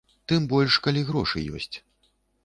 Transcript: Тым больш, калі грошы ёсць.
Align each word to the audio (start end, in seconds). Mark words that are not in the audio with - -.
Тым 0.31 0.45
больш, 0.53 0.77
калі 0.87 1.03
грошы 1.09 1.43
ёсць. 1.59 1.69